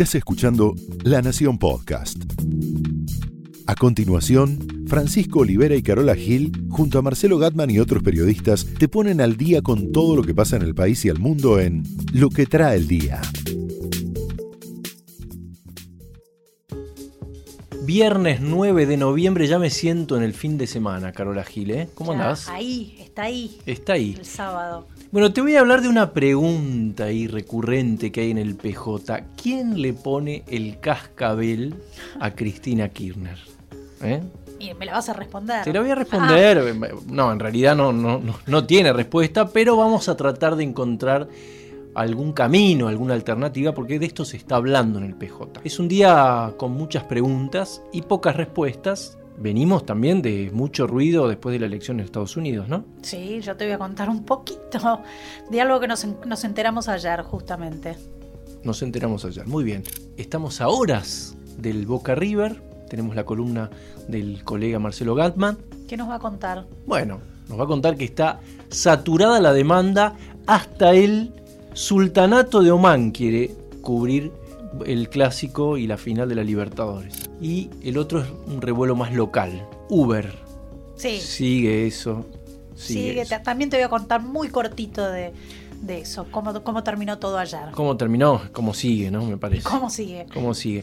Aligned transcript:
Estás 0.00 0.14
escuchando 0.14 0.74
La 1.04 1.20
Nación 1.20 1.58
Podcast. 1.58 2.16
A 3.66 3.74
continuación, 3.74 4.86
Francisco 4.86 5.40
Olivera 5.40 5.76
y 5.76 5.82
Carola 5.82 6.14
Gil, 6.14 6.52
junto 6.70 6.98
a 6.98 7.02
Marcelo 7.02 7.36
Gatman 7.36 7.68
y 7.68 7.80
otros 7.80 8.02
periodistas, 8.02 8.64
te 8.64 8.88
ponen 8.88 9.20
al 9.20 9.36
día 9.36 9.60
con 9.60 9.92
todo 9.92 10.16
lo 10.16 10.22
que 10.22 10.34
pasa 10.34 10.56
en 10.56 10.62
el 10.62 10.74
país 10.74 11.04
y 11.04 11.08
el 11.10 11.18
mundo 11.18 11.60
en 11.60 11.82
Lo 12.14 12.30
que 12.30 12.46
trae 12.46 12.78
el 12.78 12.88
día. 12.88 13.20
Viernes 17.82 18.40
9 18.40 18.86
de 18.86 18.96
noviembre, 18.96 19.46
ya 19.48 19.58
me 19.58 19.68
siento 19.68 20.16
en 20.16 20.22
el 20.22 20.32
fin 20.32 20.56
de 20.56 20.66
semana, 20.66 21.12
Carola 21.12 21.44
Gil, 21.44 21.72
¿eh? 21.72 21.88
¿Cómo 21.94 22.14
Ya, 22.14 22.20
andás? 22.20 22.48
Ahí, 22.48 22.96
está 23.00 23.24
ahí. 23.24 23.58
Está 23.66 23.92
ahí. 23.92 24.14
El 24.18 24.24
sábado. 24.24 24.86
Bueno, 25.12 25.32
te 25.32 25.40
voy 25.40 25.56
a 25.56 25.60
hablar 25.60 25.82
de 25.82 25.88
una 25.88 26.12
pregunta 26.12 27.06
ahí 27.06 27.26
recurrente 27.26 28.12
que 28.12 28.20
hay 28.20 28.30
en 28.30 28.38
el 28.38 28.54
PJ. 28.54 29.24
¿Quién 29.42 29.82
le 29.82 29.92
pone 29.92 30.44
el 30.46 30.78
cascabel 30.78 31.74
a 32.20 32.30
Cristina 32.30 32.90
Kirchner? 32.90 33.36
¿Eh? 34.02 34.22
Y 34.60 34.72
me 34.74 34.86
la 34.86 34.92
vas 34.92 35.08
a 35.08 35.14
responder. 35.14 35.64
Te 35.64 35.72
la 35.72 35.80
voy 35.80 35.90
a 35.90 35.96
responder. 35.96 36.58
Ah. 36.80 36.94
No, 37.08 37.32
en 37.32 37.40
realidad 37.40 37.74
no, 37.74 37.92
no, 37.92 38.20
no, 38.20 38.36
no 38.46 38.66
tiene 38.66 38.92
respuesta, 38.92 39.48
pero 39.48 39.76
vamos 39.76 40.08
a 40.08 40.16
tratar 40.16 40.54
de 40.54 40.62
encontrar 40.62 41.26
algún 41.94 42.32
camino, 42.32 42.86
alguna 42.86 43.14
alternativa, 43.14 43.74
porque 43.74 43.98
de 43.98 44.06
esto 44.06 44.24
se 44.24 44.36
está 44.36 44.54
hablando 44.54 45.00
en 45.00 45.06
el 45.06 45.14
PJ. 45.16 45.60
Es 45.64 45.80
un 45.80 45.88
día 45.88 46.54
con 46.56 46.70
muchas 46.70 47.02
preguntas 47.02 47.82
y 47.92 48.02
pocas 48.02 48.36
respuestas. 48.36 49.18
Venimos 49.40 49.86
también 49.86 50.20
de 50.20 50.50
mucho 50.52 50.86
ruido 50.86 51.26
después 51.26 51.54
de 51.54 51.60
la 51.60 51.66
elección 51.66 51.98
en 51.98 52.04
Estados 52.04 52.36
Unidos, 52.36 52.68
¿no? 52.68 52.84
Sí, 53.00 53.40
yo 53.40 53.56
te 53.56 53.64
voy 53.64 53.72
a 53.72 53.78
contar 53.78 54.10
un 54.10 54.24
poquito 54.26 55.00
de 55.50 55.60
algo 55.62 55.80
que 55.80 55.88
nos, 55.88 56.06
nos 56.26 56.44
enteramos 56.44 56.88
ayer, 56.88 57.22
justamente. 57.22 57.96
Nos 58.62 58.82
enteramos 58.82 59.24
ayer. 59.24 59.46
Muy 59.46 59.64
bien. 59.64 59.82
Estamos 60.18 60.60
a 60.60 60.68
horas 60.68 61.34
del 61.56 61.86
Boca 61.86 62.14
River. 62.14 62.60
Tenemos 62.90 63.16
la 63.16 63.24
columna 63.24 63.70
del 64.08 64.44
colega 64.44 64.78
Marcelo 64.78 65.14
Gatman. 65.14 65.56
¿Qué 65.88 65.96
nos 65.96 66.10
va 66.10 66.16
a 66.16 66.18
contar? 66.18 66.66
Bueno, 66.86 67.20
nos 67.48 67.58
va 67.58 67.64
a 67.64 67.66
contar 67.66 67.96
que 67.96 68.04
está 68.04 68.40
saturada 68.68 69.40
la 69.40 69.54
demanda. 69.54 70.16
Hasta 70.46 70.92
el 70.92 71.32
Sultanato 71.72 72.62
de 72.62 72.72
Omán 72.72 73.10
quiere 73.10 73.54
cubrir 73.80 74.32
el 74.84 75.08
clásico 75.08 75.78
y 75.78 75.86
la 75.86 75.96
final 75.96 76.28
de 76.28 76.34
la 76.34 76.44
Libertadores. 76.44 77.29
Y 77.40 77.70
el 77.82 77.96
otro 77.98 78.20
es 78.20 78.28
un 78.46 78.60
revuelo 78.60 78.94
más 78.96 79.12
local. 79.14 79.66
Uber. 79.88 80.34
Sí, 80.96 81.18
Sigue 81.20 81.86
eso. 81.86 82.26
Sigue 82.74 83.00
sigue, 83.10 83.20
eso. 83.22 83.36
te- 83.36 83.42
también 83.44 83.70
te 83.70 83.76
voy 83.76 83.84
a 83.84 83.88
contar 83.88 84.22
muy 84.22 84.48
cortito 84.48 85.10
de, 85.10 85.32
de 85.82 86.00
eso, 86.00 86.26
cómo, 86.30 86.62
cómo 86.62 86.82
terminó 86.82 87.18
todo 87.18 87.38
ayer. 87.38 87.70
¿Cómo 87.72 87.96
terminó? 87.96 88.42
¿Cómo 88.52 88.74
sigue, 88.74 89.10
no? 89.10 89.24
Me 89.24 89.36
parece. 89.38 89.62
¿Cómo 89.62 89.88
sigue? 89.90 90.26
¿Cómo 90.32 90.52
sigue? 90.54 90.80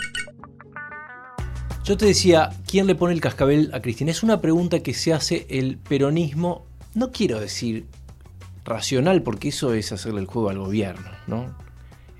Yo 1.83 1.95
te 1.95 2.05
decía, 2.05 2.49
¿quién 2.67 2.86
le 2.86 2.95
pone 2.95 3.14
el 3.14 3.21
cascabel 3.21 3.69
a 3.73 3.81
Cristina? 3.81 4.11
Es 4.11 4.21
una 4.23 4.42
pregunta 4.42 4.81
que 4.81 4.94
se 4.94 5.14
hace 5.14 5.45
el 5.49 5.77
peronismo, 5.77 6.66
no 6.95 7.11
quiero 7.11 7.39
decir 7.39 7.86
racional, 8.66 9.23
porque 9.23 9.49
eso 9.49 9.73
es 9.73 9.92
hacerle 9.94 10.19
el 10.19 10.25
juego 10.27 10.49
al 10.49 10.58
gobierno, 10.59 11.09
¿no? 11.27 11.55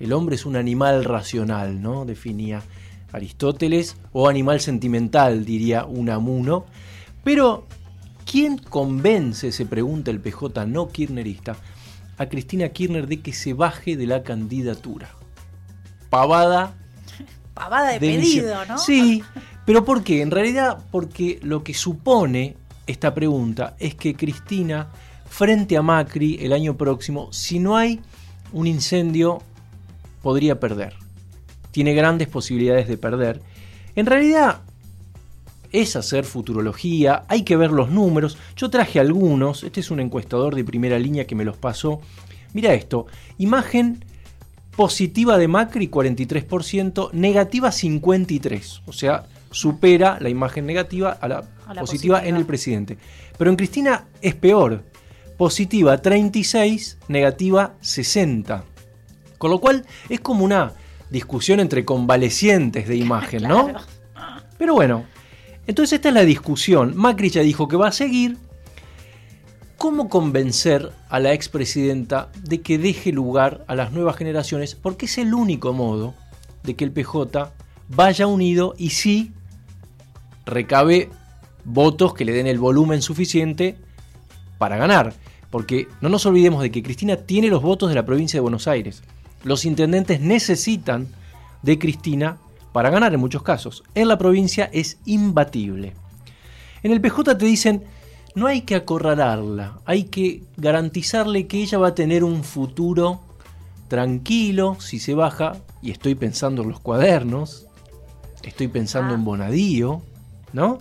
El 0.00 0.12
hombre 0.14 0.36
es 0.36 0.46
un 0.46 0.56
animal 0.56 1.04
racional, 1.04 1.82
¿no? 1.82 2.06
Definía 2.06 2.62
Aristóteles, 3.12 3.96
o 4.12 4.28
animal 4.28 4.60
sentimental, 4.60 5.44
diría 5.44 5.84
Unamuno. 5.84 6.66
Pero, 7.24 7.66
¿quién 8.30 8.58
convence, 8.58 9.52
se 9.52 9.66
pregunta 9.66 10.10
el 10.10 10.20
PJ 10.20 10.66
no 10.66 10.88
kirchnerista, 10.88 11.56
a 12.18 12.26
Cristina 12.26 12.68
Kirchner 12.70 13.06
de 13.06 13.20
que 13.20 13.32
se 13.32 13.54
baje 13.54 13.96
de 13.96 14.06
la 14.06 14.22
candidatura? 14.22 15.10
Pavada 16.10 16.74
Pavada 17.54 17.92
de 17.92 17.98
de 17.98 18.06
inicio. 18.12 18.42
pedido, 18.42 18.64
¿no? 18.66 18.78
Sí, 18.78 19.22
pero 19.66 19.84
¿por 19.84 20.02
qué? 20.02 20.22
En 20.22 20.30
realidad, 20.30 20.78
porque 20.90 21.38
lo 21.42 21.62
que 21.64 21.74
supone 21.74 22.56
esta 22.86 23.14
pregunta 23.14 23.76
es 23.78 23.94
que 23.94 24.14
Cristina, 24.14 24.88
frente 25.28 25.76
a 25.76 25.82
Macri 25.82 26.38
el 26.40 26.52
año 26.52 26.76
próximo, 26.76 27.32
si 27.32 27.58
no 27.58 27.76
hay 27.76 28.00
un 28.52 28.66
incendio, 28.66 29.42
podría 30.22 30.58
perder. 30.58 30.94
Tiene 31.78 31.94
grandes 31.94 32.26
posibilidades 32.26 32.88
de 32.88 32.96
perder. 32.96 33.40
En 33.94 34.04
realidad, 34.04 34.62
es 35.70 35.94
hacer 35.94 36.24
futurología, 36.24 37.22
hay 37.28 37.42
que 37.42 37.56
ver 37.56 37.70
los 37.70 37.88
números. 37.88 38.36
Yo 38.56 38.68
traje 38.68 38.98
algunos, 38.98 39.62
este 39.62 39.78
es 39.78 39.92
un 39.92 40.00
encuestador 40.00 40.56
de 40.56 40.64
primera 40.64 40.98
línea 40.98 41.24
que 41.24 41.36
me 41.36 41.44
los 41.44 41.56
pasó. 41.56 42.00
Mira 42.52 42.74
esto, 42.74 43.06
imagen 43.38 44.04
positiva 44.74 45.38
de 45.38 45.46
Macri 45.46 45.88
43%, 45.88 47.12
negativa 47.12 47.68
53%, 47.68 48.80
o 48.84 48.92
sea, 48.92 49.26
supera 49.52 50.18
la 50.20 50.30
imagen 50.30 50.66
negativa 50.66 51.12
a 51.12 51.28
la, 51.28 51.44
A 51.64 51.74
la 51.74 51.82
positiva, 51.82 52.26
en 52.26 52.34
el 52.34 52.44
presidente. 52.44 52.98
Pero 53.38 53.52
en 53.52 53.56
Cristina 53.56 54.06
es 54.20 54.34
peor, 54.34 54.82
positiva 55.36 56.02
36, 56.02 56.98
negativa 57.06 57.74
60. 57.82 58.64
Con 59.38 59.52
lo 59.52 59.60
cual 59.60 59.86
es 60.08 60.18
como 60.18 60.44
una 60.44 60.72
discusión 61.10 61.60
entre 61.60 61.84
convalecientes 61.84 62.88
de 62.88 62.96
imagen, 62.96 63.42
¿no? 63.44 63.68
Claro. 64.14 64.42
Pero 64.58 64.74
bueno, 64.74 65.04
entonces 65.68 65.94
esta 65.94 66.08
es 66.08 66.14
la 66.14 66.24
discusión. 66.24 66.94
Macri 66.96 67.30
ya 67.30 67.42
dijo 67.42 67.68
que 67.68 67.76
va 67.76 67.88
a 67.88 67.92
seguir. 67.92 68.36
¿Cómo 69.76 70.08
convencer 70.08 70.90
a 71.08 71.20
la 71.20 71.32
expresidenta 71.32 72.30
de 72.42 72.62
que 72.62 72.78
deje 72.78 73.12
lugar 73.12 73.64
a 73.68 73.76
las 73.76 73.92
nuevas 73.92 74.16
generaciones? 74.16 74.74
Porque 74.74 75.06
es 75.06 75.18
el 75.18 75.34
único 75.34 75.72
modo 75.72 76.14
de 76.64 76.74
que 76.74 76.84
el 76.84 76.90
PJ 76.90 77.52
vaya 77.88 78.26
unido 78.26 78.74
y 78.76 78.90
sí 78.90 79.32
recabe 80.46 81.10
votos 81.64 82.14
que 82.14 82.24
le 82.24 82.32
den 82.32 82.48
el 82.48 82.58
volumen 82.58 83.02
suficiente 83.02 83.76
para 84.58 84.78
ganar. 84.78 85.14
Porque 85.50 85.86
no 86.00 86.08
nos 86.08 86.26
olvidemos 86.26 86.60
de 86.62 86.72
que 86.72 86.82
Cristina 86.82 87.16
tiene 87.16 87.48
los 87.48 87.62
votos 87.62 87.88
de 87.88 87.94
la 87.94 88.04
provincia 88.04 88.38
de 88.38 88.42
Buenos 88.42 88.66
Aires. 88.66 89.02
Los 89.44 89.64
intendentes 89.64 90.20
necesitan 90.20 91.08
de 91.62 91.78
Cristina 91.78 92.38
para 92.72 92.90
ganar 92.90 93.14
en 93.14 93.20
muchos 93.20 93.42
casos. 93.42 93.82
En 93.94 94.08
la 94.08 94.18
provincia 94.18 94.68
es 94.72 94.98
imbatible. 95.04 95.94
En 96.82 96.92
el 96.92 97.00
PJ 97.00 97.36
te 97.36 97.46
dicen, 97.46 97.84
no 98.34 98.46
hay 98.46 98.60
que 98.62 98.74
acorralarla, 98.76 99.78
hay 99.84 100.04
que 100.04 100.44
garantizarle 100.56 101.46
que 101.46 101.60
ella 101.62 101.78
va 101.78 101.88
a 101.88 101.94
tener 101.94 102.22
un 102.24 102.44
futuro 102.44 103.20
tranquilo 103.88 104.76
si 104.80 104.98
se 104.98 105.14
baja, 105.14 105.56
y 105.82 105.90
estoy 105.90 106.14
pensando 106.14 106.62
en 106.62 106.68
los 106.68 106.80
cuadernos, 106.80 107.66
estoy 108.42 108.68
pensando 108.68 109.12
Ah. 109.12 109.16
en 109.16 109.24
Bonadío, 109.24 110.02
¿no? 110.52 110.78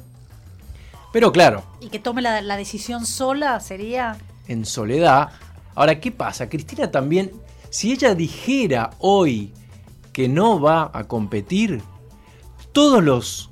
Pero 1.13 1.31
claro, 1.31 1.63
Y 1.79 1.87
que 1.89 1.99
tome 1.99 2.21
la, 2.21 2.41
la 2.41 2.57
decisión 2.57 3.05
sola 3.05 3.59
sería. 3.59 4.17
en 4.47 4.65
soledad. 4.65 5.29
Ahora, 5.75 5.99
¿qué 5.99 6.11
pasa? 6.11 6.49
Cristina 6.49 6.91
también, 6.91 7.31
si 7.69 7.91
ella 7.91 8.15
dijera 8.15 8.91
hoy 8.99 9.53
que 10.13 10.27
no 10.27 10.59
va 10.59 10.89
a 10.93 11.07
competir, 11.07 11.81
todos 12.71 13.03
los 13.03 13.49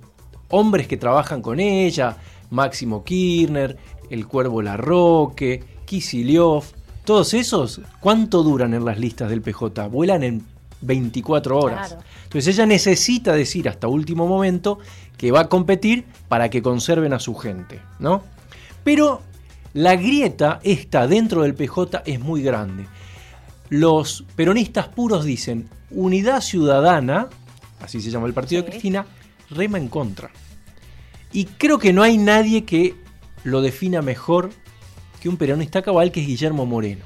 hombres 0.50 0.88
que 0.88 0.98
trabajan 0.98 1.42
con 1.42 1.60
ella, 1.60 2.18
Máximo 2.50 3.04
Kirchner, 3.04 3.78
el 4.10 4.28
Cuervo 4.28 4.62
Larroque, 4.62 5.64
Kicillof, 5.86 6.74
todos 7.04 7.34
esos, 7.34 7.82
¿cuánto 8.00 8.42
duran 8.44 8.74
en 8.74 8.86
las 8.86 9.00
listas 9.00 9.30
del 9.30 9.42
PJ? 9.42 9.88
Vuelan 9.88 10.24
en 10.24 10.44
24 10.82 11.60
horas. 11.60 11.90
Claro. 11.90 12.04
Entonces 12.24 12.56
ella 12.56 12.66
necesita 12.66 13.34
decir 13.34 13.70
hasta 13.70 13.88
último 13.88 14.28
momento 14.28 14.80
que 15.18 15.32
va 15.32 15.42
a 15.42 15.50
competir 15.50 16.06
para 16.28 16.50
que 16.50 16.62
conserven 16.62 17.14
a 17.14 17.20
su 17.20 17.36
gente, 17.36 17.80
¿no? 18.00 18.24
Pero 18.84 19.22
la 19.74 19.96
grieta 19.96 20.60
esta 20.64 21.08
dentro 21.08 21.44
del 21.44 21.54
PJ 21.54 22.04
es 22.06 22.20
muy 22.20 22.42
grande. 22.42 22.88
Los 23.70 24.24
peronistas 24.36 24.88
puros 24.88 25.26
dicen 25.26 25.70
unidad 25.92 26.42
ciudadana, 26.42 27.30
así 27.82 28.02
se 28.02 28.12
llama 28.12 28.28
el 28.28 28.34
partido 28.34 28.62
de. 28.62 28.70
Cristina, 28.70 29.06
rema 29.50 29.78
en 29.78 29.88
contra. 29.88 30.30
Y 31.32 31.46
creo 31.46 31.80
que 31.80 31.94
no 31.94 32.04
hay 32.04 32.18
nadie 32.18 32.64
que 32.64 32.96
lo 33.44 33.62
defina 33.62 34.02
mejor 34.02 34.52
que 35.20 35.30
un 35.30 35.38
peronista 35.38 35.82
cabal 35.82 36.12
que 36.12 36.22
es 36.22 36.28
Guillermo 36.28 36.66
Moreno. 36.66 37.04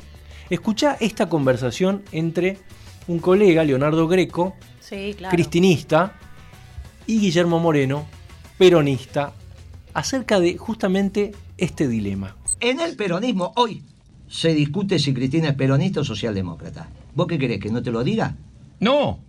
Escucha 0.50 0.98
esta 1.00 1.30
conversación 1.30 2.04
entre 2.12 2.58
un 3.08 3.20
colega, 3.20 3.64
Leonardo 3.64 4.08
Greco, 4.08 4.56
Sí, 4.80 5.14
claro. 5.18 5.34
cristinista, 5.36 6.18
y 7.08 7.20
Guillermo 7.20 7.60
Moreno, 7.60 8.06
peronista, 8.58 9.34
acerca 9.94 10.40
de 10.40 10.58
justamente 10.58 11.32
este 11.58 11.88
dilema. 11.88 12.36
En 12.60 12.80
el 12.80 12.96
peronismo 12.96 13.54
hoy 13.56 13.84
se 14.30 14.54
discute 14.54 14.98
si 15.00 15.14
Cristina 15.14 15.50
es 15.50 15.56
peronista 15.56 16.00
o 16.02 16.04
socialdemócrata. 16.06 16.88
¿Vos 17.16 17.28
qué 17.28 17.38
querés? 17.38 17.60
¿Que 17.60 17.70
no 17.70 17.84
te 17.84 17.92
lo 17.92 18.04
diga? 18.04 18.36
No. 18.80 19.20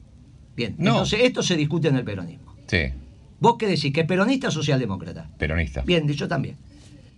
Bien, 0.57 0.77
No. 0.79 0.91
entonces 0.91 1.21
esto 1.25 1.43
se 1.43 1.57
discute 1.57 1.89
en 1.89 1.97
el 1.97 2.05
peronismo. 2.05 2.55
Sí, 2.69 2.93
¿Vos 3.41 3.57
qué 3.59 3.67
decís? 3.67 3.93
¿Que 3.93 4.03
es 4.03 4.07
peronista 4.07 4.49
o 4.49 4.51
socialdemócrata? 4.51 5.31
peronista. 5.39 5.81
Bien, 5.81 6.07
yo 6.07 6.29
también. 6.29 6.57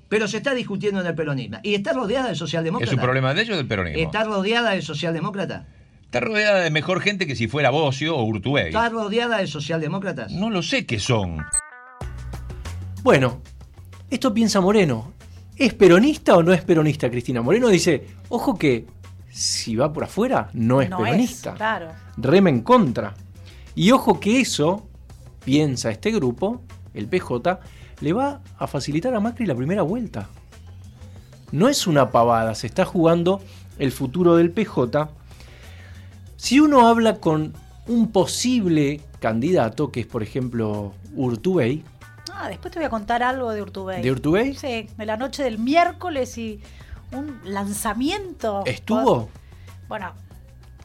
Pero 0.09 0.29
se 0.29 0.37
está 0.37 0.55
discutiendo 0.55 1.01
en 1.01 1.07
el 1.07 1.15
peronismo. 1.15 1.59
¿Y 1.65 1.75
está 1.75 1.93
rodeada 1.93 2.27
de 2.29 2.33
¿Es 2.35 2.39
socialdemócratas? 2.39 2.95
un 2.95 3.01
problema 3.01 3.35
de 3.35 3.43
ellos 3.43 3.55
o 3.55 3.57
del 3.57 3.67
peronismo? 3.67 4.01
¿Está 4.01 4.23
rodeada 4.25 4.71
de 4.71 4.83
socialdemócratas? 4.83 5.67
Está 6.05 6.21
rodeada 6.21 6.61
de 6.61 6.71
mejor 6.71 7.01
gente 7.01 7.27
que 7.27 7.35
si 7.35 7.49
fuera 7.49 7.71
Bocio 7.71 8.15
o 8.17 8.23
Urtubey. 8.25 8.67
¿Está 8.69 8.89
rodeada 8.91 9.39
de 9.39 9.47
socialdemócratas? 9.49 10.31
No 10.31 10.51
lo 10.51 10.63
sé 10.63 10.87
qué 10.87 11.01
son. 11.01 11.39
Bueno, 13.03 13.41
esto 14.11 14.33
piensa 14.33 14.61
Moreno. 14.61 15.13
¿Es 15.57 15.75
peronista 15.75 16.37
o 16.37 16.43
no 16.43 16.53
es 16.53 16.63
peronista 16.63 17.11
Cristina? 17.11 17.43
Moreno 17.43 17.69
dice, 17.69 18.07
ojo 18.29 18.57
que 18.59 18.87
si 19.31 19.77
va 19.77 19.93
por 19.93 20.05
afuera, 20.05 20.49
no 20.53 20.81
es 20.83 20.91
No 20.91 20.99
peronista. 20.99 21.51
es, 21.51 21.57
claro. 21.57 21.89
Rema 22.17 22.51
en 22.51 22.63
contra. 22.63 23.15
Y 23.75 23.91
ojo 23.91 24.21
que 24.21 24.41
eso, 24.41 24.87
piensa 25.45 25.91
este 25.91 26.11
grupo, 26.11 26.63
el 26.95 27.07
PJ, 27.07 27.61
le 28.01 28.13
va 28.13 28.41
a 28.59 28.67
facilitar 28.67 29.15
a 29.15 29.21
Macri 29.21 29.47
la 29.47 29.55
primera 29.55 29.83
vuelta. 29.83 30.29
No 31.53 31.69
es 31.69 31.87
una 31.87 32.11
pavada, 32.11 32.55
se 32.55 32.67
está 32.67 32.85
jugando 32.85 33.41
el 33.79 33.93
futuro 33.93 34.37
del 34.37 34.51
PJ. 34.51 35.09
Si 36.37 36.61
uno 36.61 36.87
habla 36.89 37.17
con 37.21 37.53
un 37.87 38.11
posible 38.11 39.01
candidato, 39.21 39.91
que 39.93 40.01
es 40.01 40.07
por 40.07 40.23
ejemplo 40.23 40.93
Urtubey, 41.15 41.85
Ah, 42.43 42.49
después 42.49 42.73
te 42.73 42.81
voy 42.81 42.87
a 42.87 42.91
contar 42.91 43.23
algo 43.23 43.53
de 43.53 43.63
Urtubey. 43.63 44.03
¿de 44.03 44.11
Urtubey? 44.11 44.55
Sí, 44.55 44.89
de 44.97 45.07
la 45.07 45.17
noche 45.17 45.45
del 45.45 45.59
miércoles 45.59 46.37
y 46.39 46.61
un 47.13 47.41
lanzamiento. 47.45 48.65
¿Estuvo? 48.67 49.31
Bueno, 49.87 50.13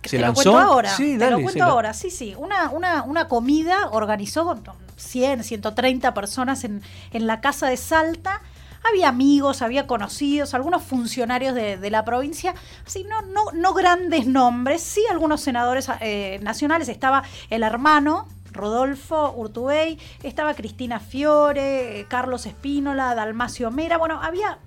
que 0.03 0.09
¿Se 0.09 0.17
te 0.17 0.21
lanzó? 0.21 0.43
lo 0.43 0.51
cuento 0.51 0.71
ahora. 0.71 0.89
Sí, 0.95 1.13
te 1.13 1.17
dale, 1.17 1.37
lo 1.37 1.41
cuento 1.41 1.63
ahora. 1.63 1.93
Sí, 1.95 2.11
sí. 2.11 2.35
Una, 2.37 2.69
una, 2.69 3.01
una 3.01 3.27
comida 3.27 3.89
organizó 3.89 4.55
100, 4.97 5.43
130 5.43 6.13
personas 6.13 6.63
en, 6.63 6.83
en 7.11 7.25
la 7.25 7.41
casa 7.41 7.67
de 7.67 7.77
Salta. 7.77 8.41
Había 8.87 9.07
amigos, 9.09 9.63
había 9.63 9.87
conocidos, 9.87 10.53
algunos 10.53 10.83
funcionarios 10.83 11.55
de, 11.55 11.77
de 11.77 11.89
la 11.89 12.05
provincia, 12.05 12.53
así 12.85 13.03
no, 13.03 13.21
no, 13.23 13.51
no 13.51 13.73
grandes 13.73 14.27
nombres, 14.27 14.81
sí 14.83 15.03
algunos 15.09 15.41
senadores 15.41 15.89
eh, 15.99 16.39
nacionales. 16.43 16.87
Estaba 16.87 17.23
el 17.49 17.63
hermano 17.63 18.27
Rodolfo 18.57 19.33
Urtubey, 19.35 19.97
estaba 20.23 20.53
Cristina 20.53 20.99
Fiore, 20.99 21.99
eh, 21.99 22.05
Carlos 22.07 22.45
Espínola, 22.45 23.15
Dalmacio 23.15 23.71
Mera. 23.71 23.97
Bueno, 23.97 24.21
había 24.21 24.59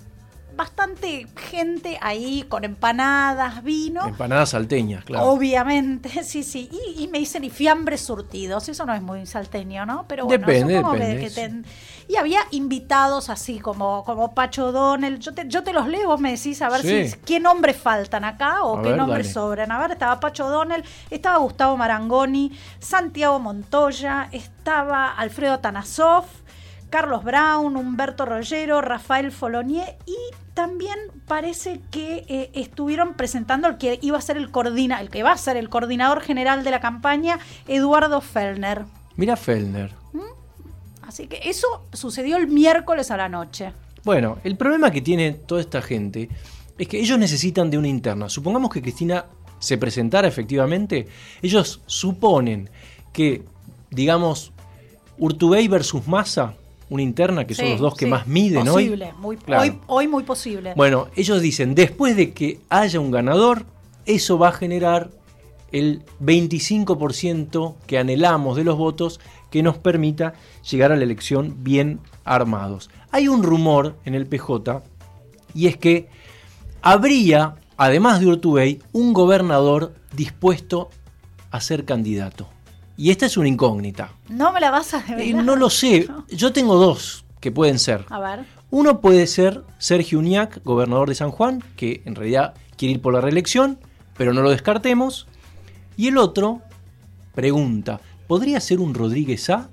bastante 0.61 1.27
gente 1.51 1.99
ahí 2.03 2.45
con 2.49 2.65
empanadas, 2.65 3.63
vino. 3.65 4.07
Empanadas 4.07 4.51
salteñas, 4.51 5.05
claro. 5.05 5.27
Obviamente, 5.31 6.23
sí, 6.25 6.43
sí. 6.43 6.69
Y, 6.71 7.03
y 7.05 7.09
me 7.09 7.19
dicen, 7.19 7.45
y 7.45 7.51
fiambres 7.51 8.03
surtidos. 8.03 8.69
Eso 8.69 8.85
no 8.85 8.93
es 8.95 9.01
muy 9.03 9.25
salteño, 9.27 9.87
¿no? 9.87 10.05
Pero 10.07 10.27
bueno, 10.27 10.47
Depende, 10.47 10.75
depende. 10.75 11.19
que 11.21 11.31
ten- 11.31 11.65
Y 12.09 12.17
había 12.17 12.41
invitados 12.51 13.31
así 13.31 13.59
como, 13.59 14.05
como 14.05 14.35
Pacho 14.35 14.71
Donel. 14.73 15.19
Yo 15.19 15.33
te, 15.33 15.49
yo 15.49 15.63
te 15.63 15.73
los 15.73 15.87
leo, 15.87 16.09
vos 16.09 16.21
me 16.21 16.31
decís 16.33 16.61
a 16.61 16.69
ver 16.69 16.83
Sí. 16.83 17.09
si 17.09 17.19
qué 17.21 17.41
nombres 17.41 17.77
faltan 17.77 18.25
acá 18.25 18.63
o 18.65 18.79
A 18.79 18.83
qué 18.83 18.89
ver, 18.91 18.99
nombres 18.99 19.27
dale. 19.29 19.35
sobran. 19.35 19.73
A 19.73 19.79
ver, 19.79 19.93
estaba 19.93 20.21
Pacho 20.21 20.49
Donel, 20.49 20.85
estaba 21.11 21.39
Gustavo 21.39 21.77
Marangoni, 21.77 22.53
Santiago 22.81 23.39
Montoya, 23.39 24.29
estaba 24.33 25.13
Alfredo 25.13 25.59
Tanasov. 25.61 26.25
Carlos 26.91 27.25
Brown, 27.25 27.77
Humberto 27.77 28.27
Rollero, 28.27 28.81
Rafael 28.81 29.31
Folonier 29.33 29.97
y 30.07 30.17
también 30.55 30.99
parece 31.27 31.81
que 31.91 32.25
eh, 32.29 32.51
estuvieron 32.53 33.15
presentando 33.15 33.69
el 33.69 33.79
que 33.79 33.99
iba 34.03 34.19
a 34.19 34.21
ser 34.21 34.37
el 34.37 34.51
coordina, 34.51 35.01
el 35.01 35.09
que 35.09 35.23
va 35.23 35.33
a 35.33 35.39
ser 35.39 35.57
el 35.57 35.69
coordinador 35.71 36.21
general 36.21 36.65
de 36.65 36.71
la 36.73 36.81
campaña, 36.81 37.39
Eduardo 37.69 38.21
Fellner. 38.21 38.85
Mira 39.17 39.37
Fellner. 39.37 39.93
Así 41.03 41.27
que 41.27 41.41
eso 41.45 41.87
sucedió 41.93 42.37
el 42.37 42.49
miércoles 42.49 43.11
a 43.11 43.17
la 43.17 43.29
noche. 43.29 43.73
Bueno, 44.05 44.39
el 44.45 44.57
problema 44.57 44.91
que 44.91 45.01
tiene 45.01 45.33
toda 45.33 45.61
esta 45.61 45.83
gente 45.83 46.29
es 46.79 46.89
que 46.89 47.01
ellos 47.01 47.19
necesitan 47.19 47.71
de 47.71 47.79
una 47.79 47.89
interna. 47.89 48.29
Supongamos 48.29 48.71
que 48.71 48.81
Cristina 48.81 49.25
se 49.59 49.79
presentara 49.79 50.27
efectivamente. 50.27 51.07
Ellos 51.43 51.83
suponen 51.87 52.71
que, 53.13 53.45
digamos, 53.91 54.53
Urtubey 55.19 55.69
versus 55.69 56.07
Massa, 56.07 56.55
una 56.91 57.03
interna, 57.03 57.47
que 57.47 57.55
son 57.55 57.71
los 57.71 57.81
dos 57.81 57.95
que 57.95 58.05
sí. 58.05 58.11
más 58.11 58.27
miden 58.27 58.67
posible, 58.67 59.07
hoy. 59.07 59.13
Muy, 59.19 59.37
Claro. 59.37 59.63
hoy. 59.63 59.79
Hoy 59.87 60.09
muy 60.09 60.25
posible. 60.25 60.75
Bueno, 60.77 61.09
ellos 61.17 61.41
dicen, 61.41 61.75
después 61.75 62.17
de 62.17 62.33
que 62.33 62.61
haya 62.69 63.01
un 63.01 63.11
ganador, 63.11 63.65
eso 64.07 64.39
va 64.39 64.49
a 64.49 64.53
generar 64.53 65.11
el 65.73 66.03
25% 66.21 67.77
que 67.87 67.99
anhelamos 67.99 68.57
de 68.57 68.65
los 68.65 68.77
votos 68.77 69.21
que 69.51 69.63
nos 69.63 69.79
permita 69.79 70.35
llegar 70.69 70.93
a 70.93 70.97
la 70.97 71.05
elección 71.05 71.63
bien 71.63 72.01
armados. 72.25 72.91
Hay 73.13 73.29
un 73.29 73.43
rumor 73.43 73.97
en 74.05 74.15
el 74.15 74.27
PJ 74.27 74.83
y 75.55 75.67
es 75.69 75.77
que 75.77 76.09
habría, 76.83 77.55
además 77.77 78.21
de 78.21 78.27
Urtubey, 78.27 78.81
un 78.93 79.13
gobernador 79.13 79.95
dispuesto 80.13 80.91
a 81.51 81.61
ser 81.61 81.85
candidato. 81.85 82.49
Y 83.01 83.11
esta 83.11 83.25
es 83.25 83.39
una 83.39 83.49
incógnita. 83.49 84.13
no 84.29 84.53
me 84.53 84.61
la 84.61 84.71
vas 84.71 84.93
a 84.93 85.03
Eh, 85.19 85.33
no 85.33 85.57
lo 85.57 85.71
sé, 85.71 86.07
yo 86.29 86.53
tengo 86.53 86.77
dos 86.77 87.25
que 87.41 87.51
pueden 87.51 87.79
ser. 87.79 88.05
A 88.11 88.21
ver. 88.21 88.45
Uno 88.71 89.01
puede 89.01 89.27
ser 89.27 89.65
Sergio 89.79 90.19
Uñac, 90.19 90.63
gobernador 90.65 91.09
de 91.09 91.15
San 91.15 91.31
Juan, 91.31 91.65
que 91.77 92.03
en 92.05 92.15
realidad 92.15 92.53
quiere 92.77 92.93
ir 92.93 93.01
por 93.01 93.15
la 93.15 93.23
reelección, 93.23 93.79
pero 94.19 94.35
no 94.35 94.43
lo 94.43 94.51
descartemos. 94.51 95.27
Y 95.97 96.09
el 96.09 96.19
otro 96.19 96.61
pregunta, 97.35 98.03
¿podría 98.27 98.61
ser 98.61 98.81
un 98.81 98.93
Rodríguez 98.93 99.49
A? 99.49 99.71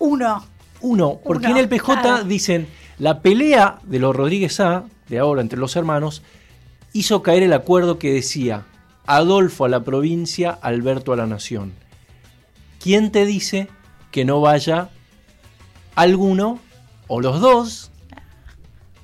Uno. 0.00 0.44
Uno, 0.80 1.20
porque 1.22 1.46
Uno, 1.46 1.54
en 1.54 1.62
el 1.62 1.68
PJ 1.68 2.00
claro. 2.02 2.24
dicen, 2.24 2.66
la 2.98 3.20
pelea 3.20 3.78
de 3.84 4.00
los 4.00 4.16
Rodríguez 4.16 4.58
A, 4.58 4.82
de 5.08 5.20
ahora 5.20 5.42
entre 5.42 5.60
los 5.60 5.76
hermanos, 5.76 6.22
hizo 6.92 7.22
caer 7.22 7.44
el 7.44 7.52
acuerdo 7.52 8.00
que 8.00 8.12
decía, 8.12 8.64
Adolfo 9.06 9.64
a 9.64 9.68
la 9.68 9.84
provincia, 9.84 10.58
Alberto 10.60 11.12
a 11.12 11.16
la 11.16 11.28
nación. 11.28 11.83
¿Quién 12.84 13.10
te 13.10 13.24
dice 13.24 13.68
que 14.10 14.26
no 14.26 14.42
vaya 14.42 14.90
alguno 15.94 16.58
o 17.08 17.22
los 17.22 17.40
dos 17.40 17.90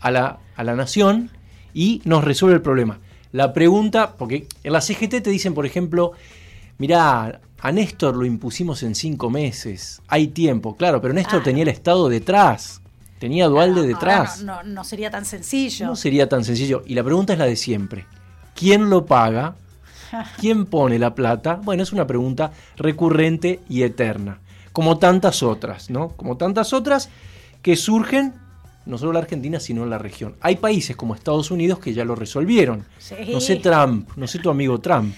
a 0.00 0.10
la, 0.10 0.38
a 0.54 0.64
la 0.64 0.76
nación 0.76 1.30
y 1.72 2.02
nos 2.04 2.22
resuelve 2.22 2.56
el 2.56 2.62
problema? 2.62 2.98
La 3.32 3.54
pregunta, 3.54 4.16
porque 4.18 4.46
en 4.64 4.74
la 4.74 4.82
CGT 4.82 5.22
te 5.22 5.30
dicen, 5.30 5.54
por 5.54 5.64
ejemplo, 5.64 6.12
mirá, 6.76 7.40
a 7.58 7.72
Néstor 7.72 8.16
lo 8.16 8.26
impusimos 8.26 8.82
en 8.82 8.94
cinco 8.94 9.30
meses, 9.30 10.02
hay 10.08 10.26
tiempo, 10.28 10.76
claro, 10.76 11.00
pero 11.00 11.14
Néstor 11.14 11.40
Ah. 11.40 11.44
tenía 11.44 11.62
el 11.62 11.68
Estado 11.70 12.10
detrás, 12.10 12.82
tenía 13.18 13.48
Dualde 13.48 13.80
No, 13.80 13.86
detrás. 13.86 14.42
No, 14.42 14.62
no, 14.62 14.68
no 14.74 14.84
sería 14.84 15.10
tan 15.10 15.24
sencillo. 15.24 15.86
No 15.86 15.96
sería 15.96 16.28
tan 16.28 16.44
sencillo. 16.44 16.82
Y 16.86 16.94
la 16.94 17.02
pregunta 17.02 17.32
es 17.32 17.38
la 17.38 17.46
de 17.46 17.56
siempre. 17.56 18.04
¿Quién 18.54 18.90
lo 18.90 19.06
paga? 19.06 19.54
¿Quién 20.38 20.66
pone 20.66 20.98
la 20.98 21.14
plata? 21.14 21.60
Bueno, 21.62 21.82
es 21.82 21.92
una 21.92 22.06
pregunta 22.06 22.52
recurrente 22.76 23.60
y 23.68 23.82
eterna. 23.82 24.38
Como 24.72 24.98
tantas 24.98 25.42
otras, 25.42 25.90
¿no? 25.90 26.10
Como 26.10 26.36
tantas 26.36 26.72
otras 26.72 27.08
que 27.62 27.76
surgen 27.76 28.34
no 28.86 28.98
solo 28.98 29.10
en 29.10 29.14
la 29.14 29.20
Argentina, 29.20 29.60
sino 29.60 29.84
en 29.84 29.90
la 29.90 29.98
región. 29.98 30.36
Hay 30.40 30.56
países 30.56 30.96
como 30.96 31.14
Estados 31.14 31.50
Unidos 31.50 31.78
que 31.78 31.92
ya 31.92 32.04
lo 32.04 32.14
resolvieron. 32.14 32.84
Sí. 32.98 33.14
No 33.30 33.40
sé 33.40 33.56
Trump, 33.56 34.08
no 34.16 34.26
sé 34.26 34.38
tu 34.38 34.50
amigo 34.50 34.80
Trump. 34.80 35.14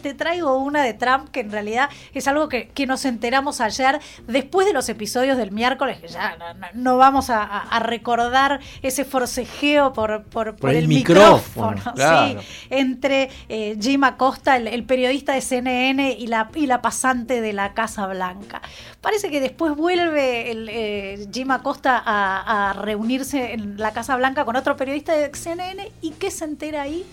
Te 0.00 0.14
traigo 0.14 0.56
una 0.58 0.82
de 0.82 0.94
Trump 0.94 1.28
que 1.30 1.40
en 1.40 1.50
realidad 1.50 1.88
es 2.14 2.26
algo 2.28 2.48
que, 2.48 2.68
que 2.68 2.86
nos 2.86 3.04
enteramos 3.04 3.60
ayer 3.60 4.00
después 4.26 4.66
de 4.66 4.72
los 4.72 4.88
episodios 4.88 5.36
del 5.36 5.50
miércoles, 5.52 5.98
que 6.00 6.08
ya 6.08 6.36
no, 6.36 6.54
no- 6.54 6.66
no 6.74 6.96
vamos 6.96 7.30
a, 7.30 7.64
recordar 7.80 8.60
ese 8.82 9.04
forcejeo 9.04 9.92
por, 9.92 10.24
por, 10.24 10.56
por 10.56 10.70
el 10.70 10.76
el, 10.76 10.88
micrófono, 10.88 11.72
micrófono, 11.72 11.94
claro. 11.94 12.40
sí, 12.40 12.66
entre 12.70 13.30
eh, 13.48 13.76
Jim 13.80 14.02
Acosta, 14.04 14.56
el, 14.56 14.66
el 14.68 14.84
periodista 14.84 15.32
de 15.34 15.40
CNN, 15.40 16.12
y 16.18 16.26
la, 16.26 16.50
y 16.54 16.66
la 16.66 16.80
pasante 16.82 17.40
de 17.40 17.52
la 17.52 17.74
Casa 17.74 18.06
Blanca. 18.06 18.62
Parece 19.00 19.30
que 19.30 19.40
después 19.40 19.74
vuelve 19.76 20.50
el, 20.50 20.68
eh, 20.70 21.26
Jim 21.32 21.50
Acosta 21.50 22.02
a, 22.04 22.70
a 22.70 22.72
reunirse 22.74 23.52
en 23.52 23.76
la 23.78 23.92
Casa 23.92 24.16
Blanca 24.16 24.44
con 24.44 24.56
otro 24.56 24.76
periodista 24.76 25.12
de 25.14 25.30
CNN 25.34 25.90
y 26.02 26.10
¿qué 26.12 26.30
se 26.30 26.44
entera 26.44 26.82
ahí? 26.82 27.04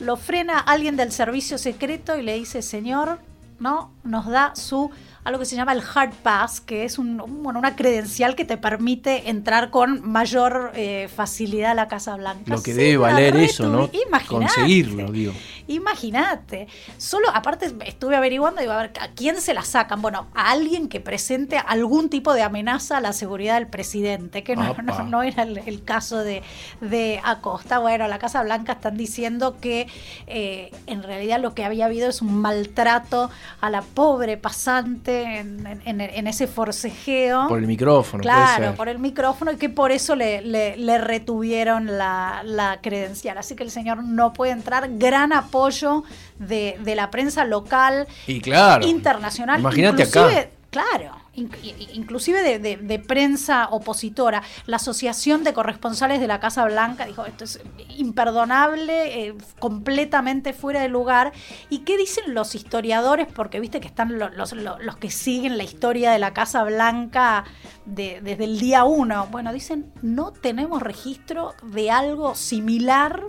Lo 0.00 0.16
frena 0.16 0.58
alguien 0.58 0.96
del 0.96 1.12
servicio 1.12 1.58
secreto 1.58 2.16
y 2.16 2.22
le 2.22 2.34
dice, 2.34 2.62
señor, 2.62 3.18
¿no? 3.58 3.92
Nos 4.04 4.26
da 4.26 4.54
su 4.56 4.90
algo 5.24 5.38
que 5.38 5.46
se 5.46 5.54
llama 5.54 5.72
el 5.72 5.82
hard 5.94 6.12
pass, 6.22 6.60
que 6.60 6.84
es 6.84 6.98
un, 6.98 7.16
bueno, 7.42 7.58
una 7.58 7.76
credencial 7.76 8.34
que 8.34 8.44
te 8.44 8.56
permite 8.56 9.30
entrar 9.30 9.70
con 9.70 10.08
mayor 10.10 10.72
eh, 10.74 11.08
facilidad 11.14 11.72
a 11.72 11.74
la 11.74 11.88
Casa 11.88 12.16
Blanca. 12.16 12.42
Lo 12.46 12.62
que 12.62 12.72
Sí, 12.72 12.78
debe 12.78 12.96
valer 12.96 13.36
eso, 13.36 13.68
¿no? 13.68 13.88
Imaginate. 14.08 14.26
Conseguirlo, 14.26 15.12
digo. 15.12 15.32
Imagínate. 15.68 16.66
Solo, 16.98 17.28
aparte, 17.32 17.72
estuve 17.86 18.16
averiguando, 18.16 18.60
digo, 18.60 18.72
a 18.72 18.78
ver, 18.82 18.92
¿a 19.00 19.08
quién 19.08 19.40
se 19.40 19.54
la 19.54 19.62
sacan? 19.62 20.02
Bueno, 20.02 20.26
a 20.34 20.50
alguien 20.50 20.88
que 20.88 21.00
presente 21.00 21.56
algún 21.58 22.08
tipo 22.08 22.34
de 22.34 22.42
amenaza 22.42 22.96
a 22.96 23.00
la 23.00 23.12
seguridad 23.12 23.54
del 23.54 23.68
presidente, 23.68 24.42
que 24.42 24.56
no, 24.56 24.62
Apa. 24.64 24.82
no, 24.82 25.04
no 25.04 25.22
era 25.22 25.44
el, 25.44 25.58
el 25.58 25.84
caso 25.84 26.18
de, 26.18 26.42
de 26.80 27.20
Acosta. 27.22 27.78
Bueno, 27.78 28.08
la 28.08 28.18
Casa 28.18 28.42
Blanca 28.42 28.72
están 28.72 28.96
diciendo 28.96 29.56
que 29.60 29.86
eh, 30.26 30.72
en 30.86 31.04
realidad 31.04 31.40
lo 31.40 31.54
que 31.54 31.64
había 31.64 31.86
habido 31.86 32.08
es 32.08 32.22
un 32.22 32.40
maltrato 32.40 33.30
a 33.60 33.70
la 33.70 33.82
pobre 33.82 34.36
pasante 34.36 35.11
en, 35.12 35.66
en- 35.84 36.00
en 36.00 36.26
ese 36.26 36.46
forcejeo. 36.46 37.46
Por 37.48 37.58
el 37.58 37.66
micrófono, 37.66 38.22
puede 38.22 38.34
Claro, 38.34 38.64
ser. 38.64 38.74
por 38.74 38.88
el 38.88 38.98
micrófono 38.98 39.52
y 39.52 39.56
que 39.56 39.68
por 39.68 39.92
eso 39.92 40.14
le, 40.16 40.40
le- 40.42 40.76
le 40.76 40.98
retuvieron 40.98 41.98
la, 41.98 42.42
la 42.44 42.78
credencial. 42.82 43.38
Así 43.38 43.54
que 43.54 43.62
el 43.62 43.70
señor 43.70 44.02
no 44.04 44.32
puede 44.32 44.52
entrar. 44.52 44.88
Gran 44.98 45.32
apoyo 45.32 46.04
de, 46.38 46.78
de 46.82 46.94
la 46.94 47.10
prensa 47.10 47.44
local, 47.44 48.06
Y 48.26 48.40
claro. 48.40 48.86
internacional. 48.86 49.60
Imagínate 49.60 50.02
acá. 50.04 50.28
Claro, 50.70 51.14
inclusive 51.34 52.58
de, 52.58 52.98
prensa 52.98 53.68
opositora. 53.70 54.42
La 54.66 54.76
Asociación 54.76 55.44
de 55.44 55.52
Corresponsales 55.52 56.20
de 56.20 56.26
la 56.26 56.40
Casa 56.40 56.64
Blanca 56.64 57.06
dijo, 57.06 57.24
esto 57.26 57.44
es 57.44 57.60
imperdonable, 57.96 59.28
eh, 59.28 59.34
completamente 59.58 60.52
fuera 60.52 60.80
de 60.80 60.88
lugar. 60.88 61.32
¿Y 61.70 61.80
qué 61.80 61.96
dicen 61.96 62.34
los 62.34 62.54
historiadores? 62.54 63.26
Porque 63.32 63.60
viste 63.60 63.80
que 63.80 63.88
están 63.88 64.18
lo- 64.18 64.28
los, 64.30 64.52
lo- 64.52 64.78
los 64.78 64.96
que 64.96 65.10
siguen 65.10 65.56
la 65.56 65.64
historia 65.64 66.12
de 66.12 66.18
la 66.18 66.32
Casa 66.34 66.62
Blanca 66.64 67.44
de- 67.86 68.20
desde 68.22 68.44
el 68.44 68.58
día 68.58 68.84
uno. 68.84 69.26
Bueno, 69.30 69.52
dicen, 69.52 69.92
no 70.02 70.32
tenemos 70.32 70.82
registro 70.82 71.54
de 71.62 71.90
algo 71.90 72.34
similar 72.34 73.22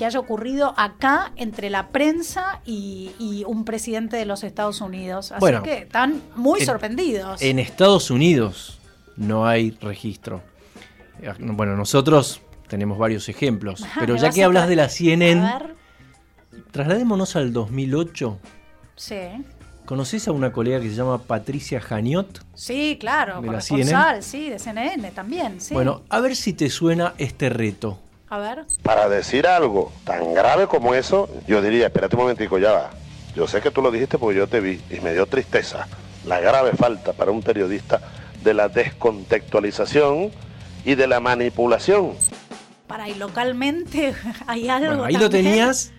que 0.00 0.06
haya 0.06 0.18
ocurrido 0.18 0.72
acá 0.78 1.30
entre 1.36 1.68
la 1.68 1.88
prensa 1.88 2.62
y, 2.64 3.10
y 3.18 3.44
un 3.46 3.66
presidente 3.66 4.16
de 4.16 4.24
los 4.24 4.44
Estados 4.44 4.80
Unidos. 4.80 5.30
Así 5.30 5.40
Bueno, 5.40 5.62
que 5.62 5.74
están 5.80 6.22
muy 6.36 6.60
en- 6.60 6.64
sorprendidos. 6.66 7.42
En 7.42 7.58
Estados 7.58 8.10
Unidos 8.10 8.78
no 9.18 9.46
hay 9.46 9.72
registro. 9.72 10.40
Eh, 11.20 11.30
Bueno, 11.38 11.76
nosotros 11.76 12.40
tenemos 12.66 12.96
varios 12.96 13.28
ejemplos, 13.28 13.82
Ajá, 13.82 14.00
pero 14.00 14.14
¿me 14.14 14.20
ya 14.20 14.30
que 14.30 14.42
hablas 14.42 14.70
de 14.70 14.76
la 14.76 14.88
CNN, 14.88 15.38
A 15.46 15.58
ver, 15.58 15.74
trasladémonos 16.70 17.36
al 17.36 17.52
2008. 17.52 18.38
sí. 18.96 19.16
¿Conoces 19.84 20.28
a 20.28 20.32
una 20.32 20.52
colega 20.52 20.80
que 20.80 20.88
se 20.88 20.94
llama 20.94 21.18
Patricia 21.18 21.80
Janiot? 21.80 22.44
Sí, 22.54 22.96
claro, 23.00 23.40
¿De 23.40 23.48
la 23.48 23.52
corresponsal, 23.54 24.22
sí, 24.22 24.48
de 24.48 24.58
CNN 24.60 25.10
también, 25.10 25.60
sí. 25.60 25.74
Bueno, 25.74 26.02
a 26.08 26.20
ver 26.20 26.36
si 26.36 26.52
te 26.52 26.70
suena 26.70 27.12
este 27.18 27.48
reto. 27.50 27.98
A 28.30 28.38
ver. 28.38 28.64
Para 28.82 29.08
decir 29.08 29.46
algo 29.46 29.92
tan 30.04 30.32
grave 30.34 30.66
como 30.68 30.94
eso, 30.94 31.28
yo 31.46 31.60
diría, 31.60 31.86
espérate 31.86 32.16
un 32.16 32.22
momentico, 32.22 32.58
ya 32.58 32.72
va. 32.72 32.90
Yo 33.34 33.46
sé 33.46 33.60
que 33.60 33.70
tú 33.70 33.82
lo 33.82 33.90
dijiste 33.90 34.18
porque 34.18 34.38
yo 34.38 34.46
te 34.46 34.60
vi 34.60 34.80
y 34.90 35.00
me 35.00 35.12
dio 35.12 35.26
tristeza. 35.26 35.86
La 36.26 36.40
grave 36.40 36.72
falta 36.72 37.12
para 37.12 37.30
un 37.30 37.42
periodista 37.42 38.00
de 38.42 38.54
la 38.54 38.68
descontextualización 38.68 40.30
y 40.84 40.94
de 40.94 41.06
la 41.06 41.20
manipulación. 41.20 42.12
Para 42.86 43.08
y 43.08 43.14
localmente 43.14 44.14
hay 44.46 44.68
algo. 44.68 44.88
Bueno, 44.88 45.04
ahí 45.04 45.14
lo 45.14 45.30
tenías. 45.30 45.92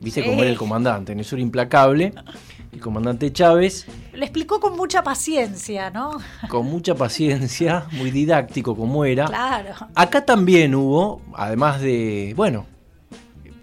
Viste 0.00 0.22
Sí. 0.22 0.28
cómo 0.28 0.40
era 0.42 0.50
el 0.50 0.56
comandante, 0.56 1.12
en 1.12 1.20
eso 1.20 1.36
era 1.36 1.42
implacable. 1.42 2.12
El 2.72 2.80
comandante 2.80 3.32
Chávez, 3.32 3.86
Le 4.12 4.24
explicó 4.24 4.60
con 4.60 4.76
mucha 4.76 5.02
paciencia, 5.02 5.90
¿no? 5.90 6.18
con 6.48 6.66
mucha 6.66 6.94
paciencia, 6.94 7.86
muy 7.92 8.10
didáctico 8.10 8.76
como 8.76 9.04
era. 9.04 9.26
Claro. 9.26 9.74
Acá 9.94 10.24
también 10.24 10.74
hubo, 10.74 11.20
además 11.34 11.80
de, 11.80 12.32
bueno, 12.36 12.66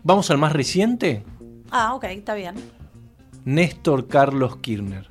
vamos 0.04 0.30
al 0.30 0.38
más 0.38 0.52
reciente, 0.52 1.24
Ah, 1.72 1.94
ok, 1.96 2.06
está 2.06 2.34
bien. 2.34 2.56
Néstor 3.46 4.08
Carlos 4.08 4.58
Kirchner. 4.58 5.08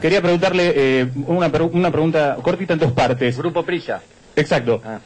Quería 0.00 0.22
preguntarle 0.22 0.72
eh, 0.74 1.10
una, 1.26 1.50
pregunta 1.50 2.36
cortita 2.42 2.74
en 2.74 2.78
dos 2.78 2.92
partes. 2.92 3.36
Grupo 3.36 3.62
Prisa. 3.62 4.02
Exacto. 4.36 4.80
Ah. 4.84 4.98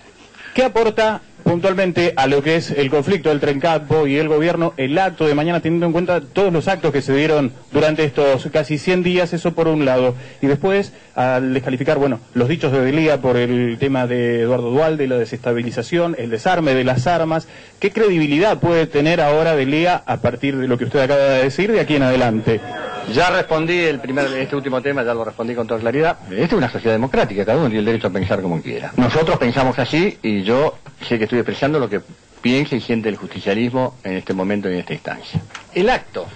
¿Qué 0.55 0.65
aporta 0.65 1.21
puntualmente 1.49 2.13
a 2.15 2.27
lo 2.27 2.43
que 2.43 2.57
es 2.57 2.71
el 2.71 2.91
conflicto 2.91 3.31
del 3.31 3.41
Trencatpo 3.41 4.07
y 4.07 4.19
el 4.19 4.29
gobierno 4.29 4.75
el 4.77 4.99
acto 4.99 5.27
de 5.27 5.35
mañana, 5.35 5.61
teniendo 5.61 5.87
en 5.87 5.93
cuenta 5.93 6.21
todos 6.21 6.53
los 6.53 6.69
actos 6.69 6.93
que 6.93 7.01
se 7.01 7.17
dieron 7.17 7.53
durante 7.73 8.05
estos 8.05 8.47
casi 8.53 8.77
100 8.77 9.03
días? 9.03 9.33
Eso 9.33 9.55
por 9.55 9.67
un 9.67 9.87
lado. 9.87 10.15
Y 10.43 10.47
después, 10.47 10.93
al 11.15 11.55
descalificar, 11.55 11.97
bueno, 11.97 12.21
los 12.35 12.51
dichos 12.51 12.71
de 12.71 12.83
Delía 12.83 13.23
por 13.23 13.39
el 13.39 13.79
tema 13.79 14.07
de 14.07 14.43
Eduardo 14.43 14.71
Dualde, 14.71 15.09
la 15.09 15.17
desestabilización, 15.17 16.17
el 16.19 16.29
desarme 16.29 16.75
de 16.75 16.85
las 16.85 17.07
armas, 17.07 17.49
¿qué 17.81 17.93
credibilidad 17.93 18.59
puede 18.61 18.87
tener 18.87 19.23
ahora 19.23 19.57
Delía 19.57 20.03
a 20.05 20.19
partir 20.19 20.59
de 20.59 20.69
lo 20.69 20.77
que 20.77 20.85
usted 20.85 21.01
acaba 21.01 21.21
de 21.21 21.45
decir 21.45 21.73
de 21.73 21.81
aquí 21.81 21.97
en 21.97 22.03
adelante? 22.03 22.61
Ya 23.15 23.31
respondí 23.31 23.79
el 23.79 24.01
primer, 24.01 24.27
este 24.35 24.55
último 24.55 24.83
tema, 24.83 25.03
ya 25.03 25.15
lo 25.15 25.25
respondí 25.25 25.55
con 25.55 25.67
toda 25.67 25.81
claridad. 25.81 26.19
Esta 26.31 26.45
es 26.45 26.53
una 26.53 26.71
sociedad 26.71 26.95
democrática, 26.95 27.47
cada 27.47 27.57
uno 27.57 27.69
tiene 27.69 27.81
el 27.81 27.87
derecho 27.87 28.09
a 28.09 28.11
pensar 28.11 28.43
como 28.43 28.61
quiera. 28.61 28.93
Nosotros 28.99 29.39
pensamos 29.39 29.79
así 29.79 30.19
y 30.23 30.43
yo 30.43 30.77
sé 31.07 31.17
que 31.17 31.25
estoy 31.25 31.38
expresando 31.41 31.79
lo 31.79 31.89
que 31.89 32.01
piensa 32.41 32.77
y 32.77 32.81
siente 32.81 33.09
el 33.09 33.17
justicialismo 33.17 33.97
en 34.05 34.15
este 34.19 34.33
momento 34.35 34.69
y 34.69 34.75
en 34.75 34.79
esta 34.81 34.95
instancia. 34.95 35.41
El 35.75 35.89
acto. 35.91 36.27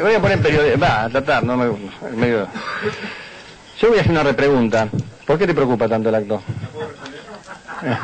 Voy 0.00 0.14
a 0.14 0.20
poner 0.20 0.36
en 0.38 0.42
periodismo, 0.42 0.82
va, 0.82 1.04
a 1.04 1.08
tratar, 1.08 1.42
no 1.44 1.56
me... 1.56 1.66
medio- 2.16 2.46
Yo 3.80 3.88
voy 3.88 3.98
a 3.98 4.00
hacer 4.00 4.12
una 4.12 4.22
repregunta. 4.22 4.88
¿Por 5.26 5.38
qué 5.38 5.46
te 5.46 5.54
preocupa 5.54 5.88
tanto 5.88 6.08
el 6.10 6.14
acto? 6.14 6.42
Eh. 7.82 7.96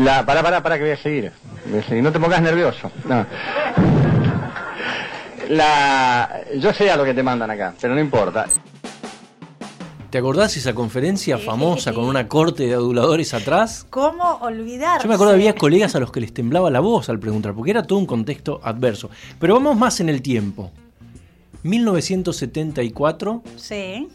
La, 0.00 0.24
pará, 0.26 0.42
pará, 0.42 0.62
pará, 0.62 0.76
que 0.76 0.82
voy 0.82 0.92
a 0.92 0.96
seguir. 0.96 1.32
Voy 1.66 1.78
a 1.78 1.82
seguir. 1.84 2.02
No 2.02 2.10
te 2.12 2.18
pongas 2.18 2.42
nervioso. 2.42 2.90
No. 3.04 3.24
La, 5.48 6.40
yo 6.56 6.72
sé 6.72 6.90
a 6.90 6.96
lo 6.96 7.04
que 7.04 7.14
te 7.14 7.22
mandan 7.22 7.50
acá, 7.50 7.74
pero 7.80 7.94
no 7.94 8.00
importa. 8.00 8.46
¿Te 10.14 10.18
acordás 10.18 10.56
esa 10.56 10.76
conferencia 10.76 11.38
famosa 11.38 11.92
con 11.92 12.04
una 12.04 12.28
corte 12.28 12.68
de 12.68 12.74
aduladores 12.74 13.34
atrás? 13.34 13.84
¿Cómo 13.90 14.36
olvidar? 14.42 15.02
Yo 15.02 15.08
me 15.08 15.16
acuerdo 15.16 15.32
había 15.32 15.56
colegas 15.56 15.96
a 15.96 15.98
los 15.98 16.12
que 16.12 16.20
les 16.20 16.32
temblaba 16.32 16.70
la 16.70 16.78
voz 16.78 17.08
al 17.08 17.18
preguntar, 17.18 17.52
porque 17.52 17.72
era 17.72 17.82
todo 17.82 17.98
un 17.98 18.06
contexto 18.06 18.60
adverso. 18.62 19.10
Pero 19.40 19.54
vamos 19.54 19.76
más 19.76 19.98
en 19.98 20.08
el 20.08 20.22
tiempo. 20.22 20.70
1974, 21.64 23.42
Sí. 23.56 24.06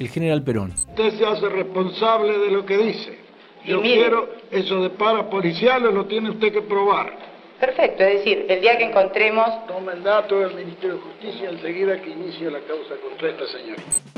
el 0.00 0.08
general 0.08 0.42
Perón. 0.42 0.72
Usted 0.76 1.16
se 1.18 1.24
hace 1.24 1.48
responsable 1.50 2.36
de 2.38 2.50
lo 2.50 2.66
que 2.66 2.76
dice. 2.76 3.16
Yo 3.64 3.80
mire. 3.80 3.94
quiero 4.00 4.28
eso 4.50 4.82
de 4.82 4.90
paras 4.90 5.26
policiales, 5.26 5.94
lo 5.94 6.06
tiene 6.06 6.30
usted 6.30 6.52
que 6.52 6.62
probar. 6.62 7.16
Perfecto, 7.60 8.02
es 8.02 8.18
decir, 8.24 8.46
el 8.48 8.60
día 8.60 8.76
que 8.76 8.86
encontremos 8.86 9.46
Toma 9.68 9.92
el 9.92 10.02
dato 10.02 10.40
del 10.40 10.56
Ministerio 10.56 10.96
de 10.96 11.00
Justicia 11.00 11.48
enseguida 11.48 12.02
que 12.02 12.10
inicie 12.10 12.50
la 12.50 12.58
causa 12.58 12.94
contra 13.08 13.30
esta 13.30 13.46
señorita. 13.56 14.15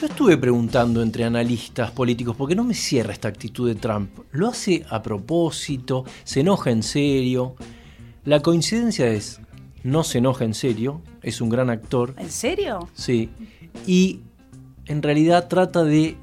Yo 0.00 0.06
estuve 0.06 0.36
preguntando 0.36 1.02
entre 1.02 1.24
analistas 1.24 1.90
políticos, 1.92 2.34
porque 2.36 2.54
no 2.54 2.64
me 2.64 2.74
cierra 2.74 3.12
esta 3.12 3.28
actitud 3.28 3.68
de 3.68 3.76
Trump. 3.76 4.10
¿Lo 4.32 4.48
hace 4.48 4.84
a 4.90 5.02
propósito? 5.02 6.04
¿Se 6.24 6.40
enoja 6.40 6.70
en 6.70 6.82
serio? 6.82 7.54
La 8.24 8.40
coincidencia 8.40 9.06
es, 9.08 9.40
no 9.82 10.02
se 10.02 10.18
enoja 10.18 10.44
en 10.44 10.54
serio, 10.54 11.00
es 11.22 11.40
un 11.40 11.48
gran 11.48 11.70
actor, 11.70 12.14
¿En 12.18 12.30
serio? 12.30 12.88
sí, 12.94 13.30
y 13.86 14.20
en 14.86 15.02
realidad 15.02 15.48
trata 15.48 15.84
de 15.84 16.16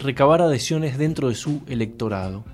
recabar 0.00 0.42
adhesiones 0.42 0.98
dentro 0.98 1.28
de 1.28 1.34
su 1.34 1.62
electorado, 1.68 2.44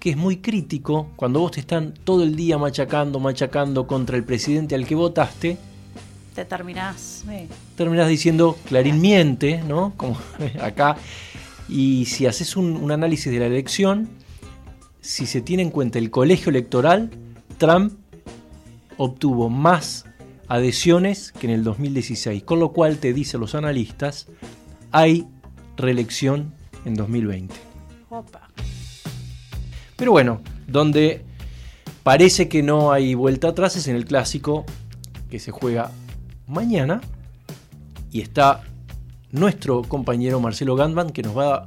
que 0.00 0.10
es 0.10 0.16
muy 0.16 0.36
crítico 0.38 1.08
cuando 1.16 1.40
vos 1.40 1.52
te 1.52 1.60
están 1.60 1.92
todo 2.04 2.22
el 2.22 2.36
día 2.36 2.56
machacando, 2.56 3.18
machacando 3.20 3.86
contra 3.86 4.16
el 4.16 4.24
presidente 4.24 4.74
al 4.76 4.86
que 4.86 4.94
votaste, 4.94 5.58
Te 6.34 6.44
terminás. 6.44 7.24
terminás 7.76 8.08
diciendo 8.08 8.58
Clarín 8.66 9.00
miente, 9.00 9.62
¿no? 9.62 9.92
Como 9.96 10.18
acá. 10.60 10.96
Y 11.68 12.06
si 12.06 12.26
haces 12.26 12.56
un, 12.56 12.76
un 12.76 12.90
análisis 12.90 13.32
de 13.32 13.38
la 13.38 13.46
elección, 13.46 14.08
si 15.00 15.26
se 15.26 15.40
tiene 15.40 15.62
en 15.62 15.70
cuenta 15.70 15.98
el 15.98 16.10
colegio 16.10 16.50
electoral, 16.50 17.10
Trump 17.58 17.92
obtuvo 18.96 19.48
más 19.48 20.06
adhesiones 20.48 21.32
que 21.32 21.46
en 21.46 21.52
el 21.52 21.64
2016, 21.64 22.42
con 22.42 22.58
lo 22.58 22.72
cual 22.72 22.98
te 22.98 23.12
dicen 23.12 23.40
los 23.40 23.54
analistas, 23.54 24.26
hay 24.92 25.26
reelección 25.76 26.52
en 26.84 26.94
2020. 26.94 27.54
Opa. 28.10 28.48
Pero 29.96 30.12
bueno, 30.12 30.40
donde 30.66 31.24
parece 32.02 32.48
que 32.48 32.62
no 32.62 32.92
hay 32.92 33.14
vuelta 33.14 33.48
atrás 33.48 33.76
es 33.76 33.88
en 33.88 33.96
el 33.96 34.04
clásico 34.04 34.64
que 35.30 35.38
se 35.38 35.50
juega 35.50 35.90
mañana 36.46 37.00
y 38.10 38.20
está 38.20 38.62
nuestro 39.30 39.82
compañero 39.82 40.40
Marcelo 40.40 40.76
Gandman 40.76 41.10
que 41.10 41.22
nos 41.22 41.36
va 41.36 41.54
a 41.54 41.66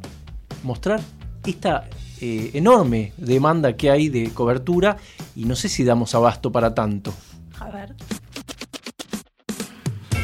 mostrar 0.63 1.01
esta 1.45 1.89
eh, 2.21 2.51
enorme 2.53 3.13
demanda 3.17 3.75
que 3.75 3.91
hay 3.91 4.09
de 4.09 4.29
cobertura 4.31 4.97
y 5.35 5.45
no 5.45 5.55
sé 5.55 5.69
si 5.69 5.83
damos 5.83 6.15
abasto 6.15 6.51
para 6.51 6.73
tanto. 6.73 7.13
A 7.59 7.69
ver. 7.69 7.95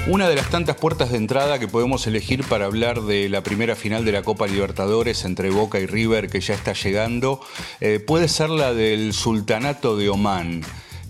Una 0.05 0.27
de 0.27 0.35
las 0.35 0.49
tantas 0.49 0.75
puertas 0.75 1.11
de 1.11 1.17
entrada 1.17 1.59
que 1.59 1.69
podemos 1.69 2.05
elegir 2.07 2.43
para 2.43 2.65
hablar 2.65 3.03
de 3.03 3.29
la 3.29 3.41
primera 3.41 3.75
final 3.75 4.03
de 4.03 4.11
la 4.11 4.21
Copa 4.21 4.47
Libertadores 4.47 5.23
entre 5.23 5.49
Boca 5.49 5.79
y 5.79 5.85
River 5.85 6.29
que 6.29 6.41
ya 6.41 6.55
está 6.55 6.73
llegando 6.73 7.39
eh, 7.79 7.99
puede 8.05 8.27
ser 8.27 8.49
la 8.49 8.73
del 8.73 9.13
Sultanato 9.13 9.95
de 9.95 10.09
Omán. 10.09 10.61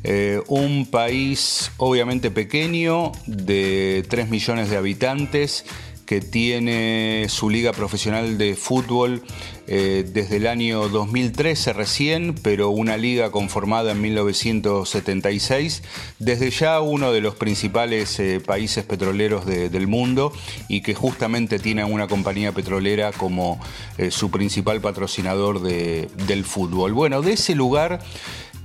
Eh, 0.03 0.41
un 0.47 0.85
país 0.85 1.71
obviamente 1.77 2.29
pequeño 2.29 3.13
de 3.25 4.05
3 4.09 4.29
millones 4.29 4.69
de 4.69 4.75
habitantes 4.75 5.65
que 6.05 6.19
tiene 6.19 7.27
su 7.29 7.49
liga 7.49 7.71
profesional 7.71 8.37
de 8.37 8.55
fútbol 8.55 9.23
eh, 9.67 10.05
desde 10.05 10.35
el 10.35 10.47
año 10.47 10.89
2013 10.89 11.71
recién, 11.71 12.35
pero 12.35 12.69
una 12.71 12.97
liga 12.97 13.31
conformada 13.31 13.93
en 13.93 14.01
1976, 14.01 15.81
desde 16.19 16.49
ya 16.51 16.81
uno 16.81 17.13
de 17.13 17.21
los 17.21 17.35
principales 17.35 18.19
eh, 18.19 18.41
países 18.45 18.83
petroleros 18.83 19.45
del 19.45 19.87
mundo 19.87 20.33
y 20.67 20.81
que 20.81 20.93
justamente 20.93 21.57
tiene 21.57 21.85
una 21.85 22.09
compañía 22.09 22.51
petrolera 22.51 23.13
como 23.13 23.61
su 24.09 24.29
principal 24.29 24.81
patrocinador 24.81 25.61
del 25.61 26.43
fútbol. 26.43 26.91
Bueno, 26.91 27.21
de 27.21 27.31
ese 27.33 27.55
lugar 27.55 28.01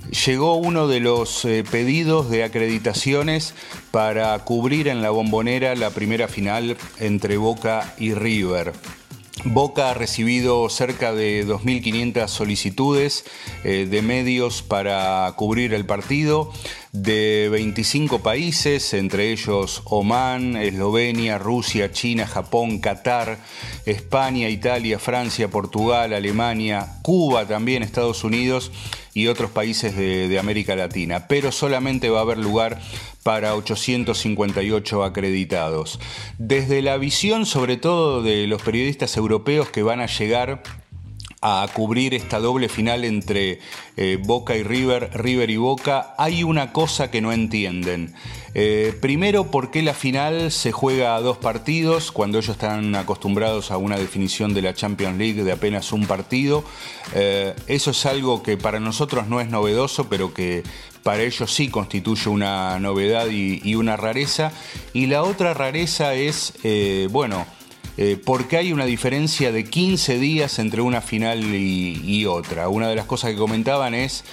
llegó 0.09 0.55
uno 0.55 0.87
de 0.87 0.99
los 0.99 1.47
pedidos 1.71 2.29
de 2.29 2.43
acreditaciones 2.43 3.53
para 3.91 4.37
cubrir 4.39 4.87
en 4.87 5.01
la 5.01 5.09
bombonera 5.09 5.75
la 5.75 5.89
primera 5.91 6.27
final 6.27 6.77
entre 6.99 7.37
Boca 7.37 7.93
y 7.97 8.13
River. 8.13 8.73
Boca 9.45 9.91
ha 9.91 9.93
recibido 9.93 10.67
cerca 10.69 11.13
de 11.13 11.45
2.500 11.47 12.27
solicitudes 12.27 13.25
eh, 13.63 13.87
de 13.89 14.01
medios 14.01 14.61
para 14.61 15.31
cubrir 15.37 15.73
el 15.73 15.85
partido 15.85 16.51
de 16.91 17.49
25 17.51 18.19
países, 18.19 18.93
entre 18.93 19.31
ellos 19.31 19.83
Omán, 19.85 20.55
Eslovenia, 20.55 21.37
Rusia, 21.37 21.91
China, 21.91 22.25
Japón, 22.25 22.79
Qatar, 22.79 23.37
España, 23.85 24.49
Italia, 24.49 24.97
Francia, 24.97 25.49
Portugal, 25.49 26.13
Alemania, 26.13 26.99
Cuba 27.03 27.45
también, 27.45 27.83
Estados 27.83 28.23
Unidos 28.23 28.71
y 29.13 29.27
otros 29.27 29.51
países 29.51 29.95
de, 29.95 30.39
América 30.39 30.75
Latina. 30.75 31.27
Pero 31.27 31.51
solamente 31.51 32.09
va 32.09 32.19
a 32.19 32.21
haber 32.23 32.37
lugar 32.37 32.79
para 33.23 33.55
858 33.55 35.03
acreditados. 35.03 35.99
Desde 36.37 36.81
la 36.81 36.97
visión 36.97 37.45
sobre 37.45 37.77
todo 37.77 38.23
de 38.23 38.47
los 38.47 38.61
periodistas 38.61 39.15
europeos 39.17 39.69
que 39.69 39.83
van 39.83 39.99
a 39.99 40.07
llegar 40.07 40.63
a 41.41 41.65
cubrir 41.73 42.13
esta 42.13 42.39
doble 42.39 42.67
final 42.67 43.05
entre 43.05 43.59
eh, 43.95 44.17
Boca 44.21 44.57
y 44.57 44.63
River, 44.63 45.09
River 45.13 45.49
y 45.49 45.55
Boca, 45.55 46.13
hay 46.17 46.43
una 46.43 46.73
cosa 46.73 47.09
que 47.09 47.21
no 47.21 47.31
entienden. 47.31 48.13
Eh, 48.55 48.93
primero, 48.99 49.49
¿por 49.49 49.71
qué 49.71 49.81
la 49.81 49.93
final 49.93 50.51
se 50.51 50.73
juega 50.73 51.15
a 51.15 51.21
dos 51.21 51.37
partidos 51.37 52.11
cuando 52.11 52.39
ellos 52.39 52.49
están 52.49 52.93
acostumbrados 52.95 53.71
a 53.71 53.77
una 53.77 53.97
definición 53.97 54.53
de 54.53 54.63
la 54.63 54.73
Champions 54.73 55.17
League 55.17 55.43
de 55.43 55.51
apenas 55.53 55.93
un 55.93 56.07
partido? 56.07 56.65
Eh, 57.13 57.55
eso 57.67 57.91
es 57.91 58.05
algo 58.05 58.43
que 58.43 58.57
para 58.57 58.81
nosotros 58.81 59.27
no 59.27 59.39
es 59.39 59.49
novedoso, 59.49 60.09
pero 60.09 60.33
que 60.33 60.63
para 61.03 61.23
ellos 61.23 61.53
sí 61.53 61.69
constituye 61.69 62.29
una 62.29 62.77
novedad 62.79 63.27
y, 63.29 63.75
una 63.75 63.95
rareza. 63.95 64.51
Y 64.91 65.05
la 65.05 65.23
otra 65.23 65.53
rareza 65.53 66.15
es, 66.15 66.53
bueno, 67.09 67.45
eh, 67.97 68.17
porque 68.23 68.57
hay 68.57 68.71
una 68.71 68.85
diferencia 68.85 69.51
de 69.51 69.63
15 69.63 70.19
días 70.19 70.59
entre 70.59 70.81
una 70.81 71.01
final 71.01 71.43
y, 71.43 72.25
otra. 72.25 72.69
Una 72.69 72.89
de 72.89 72.95
las 72.95 73.05
cosas 73.05 73.31
que 73.31 73.37
comentaban 73.37 73.93
es 73.93 74.23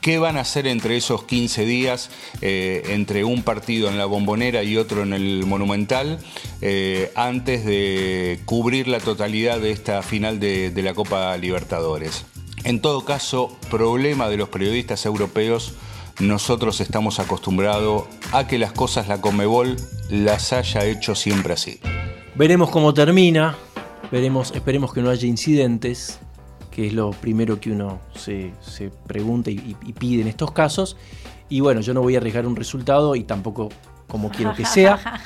qué 0.00 0.18
van 0.18 0.36
a 0.36 0.40
hacer 0.40 0.66
entre 0.66 0.96
esos 0.96 1.24
15 1.24 1.64
días, 1.64 2.10
eh, 2.40 2.82
entre 2.90 3.24
un 3.24 3.42
partido 3.42 3.88
en 3.88 3.98
la 3.98 4.04
bombonera 4.04 4.62
y 4.62 4.76
otro 4.76 5.02
en 5.02 5.12
el 5.12 5.44
monumental, 5.46 6.18
eh, 6.60 7.12
antes 7.14 7.64
de 7.64 8.40
cubrir 8.44 8.88
la 8.88 9.00
totalidad 9.00 9.60
de 9.60 9.70
esta 9.70 10.02
final 10.02 10.38
de, 10.38 10.70
de 10.70 10.82
la 10.82 10.94
Copa 10.94 11.36
Libertadores. 11.36 12.24
En 12.64 12.80
todo 12.80 13.04
caso, 13.04 13.56
problema 13.70 14.28
de 14.28 14.36
los 14.36 14.48
periodistas 14.48 15.06
europeos 15.06 15.74
nosotros 16.20 16.80
estamos 16.80 17.20
acostumbrados 17.20 18.04
a 18.32 18.46
que 18.46 18.58
las 18.58 18.72
cosas 18.72 19.06
la 19.08 19.20
Comebol 19.20 19.76
las 20.08 20.52
haya 20.52 20.84
hecho 20.84 21.14
siempre 21.14 21.52
así. 21.52 21.78
Veremos 22.36 22.68
cómo 22.68 22.92
termina, 22.92 23.56
veremos, 24.12 24.52
esperemos 24.54 24.92
que 24.92 25.00
no 25.00 25.08
haya 25.08 25.26
incidentes, 25.26 26.20
que 26.70 26.88
es 26.88 26.92
lo 26.92 27.12
primero 27.12 27.58
que 27.58 27.70
uno 27.70 27.98
se, 28.14 28.52
pregunta 29.06 29.50
y, 29.50 29.74
pide 29.98 30.20
en 30.20 30.28
estos 30.28 30.52
casos. 30.52 30.98
Y 31.48 31.60
bueno, 31.60 31.80
yo 31.80 31.94
no 31.94 32.02
voy 32.02 32.14
a 32.14 32.18
arriesgar 32.18 32.46
un 32.46 32.54
resultado 32.54 33.16
y 33.16 33.24
tampoco 33.24 33.70
como 34.06 34.30
quiero 34.30 34.54
que 34.54 34.66
sea. 34.66 34.98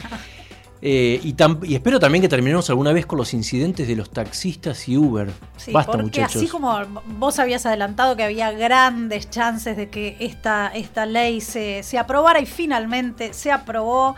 Eh, 0.82 1.20
y, 1.22 1.74
espero 1.74 2.00
también 2.00 2.22
que 2.22 2.28
terminemos 2.30 2.70
alguna 2.70 2.90
vez 2.94 3.04
con 3.04 3.18
los 3.18 3.34
incidentes 3.34 3.86
de 3.86 3.96
los 3.96 4.08
taxistas 4.08 4.88
y 4.88 4.96
Uber. 4.96 5.30
Sí, 5.58 5.74
porque 5.84 6.22
así 6.22 6.48
como 6.48 6.74
vos 7.18 7.38
habías 7.38 7.66
adelantado 7.66 8.16
que 8.16 8.22
había 8.22 8.50
grandes 8.52 9.28
chances 9.28 9.76
de 9.76 9.90
que 9.90 10.16
esta, 10.20 10.68
esta 10.68 11.04
ley 11.04 11.42
se, 11.42 11.82
se 11.82 11.98
aprobara 11.98 12.40
y 12.40 12.46
finalmente 12.46 13.34
se 13.34 13.52
aprobó 13.52 14.16